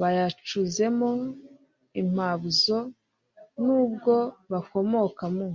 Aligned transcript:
bayacuzemo 0.00 1.10
impabuzo 2.00 2.78
n 3.64 3.66
ubwo 3.80 4.14
bakomoka 4.52 5.24
mu 5.36 5.48